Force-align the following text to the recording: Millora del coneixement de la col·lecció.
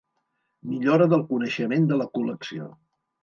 Millora 0.69 1.07
del 1.11 1.25
coneixement 1.33 1.85
de 1.91 1.99
la 2.01 2.09
col·lecció. 2.19 2.73